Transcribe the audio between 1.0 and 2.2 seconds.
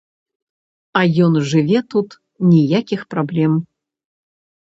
А ён жыве тут,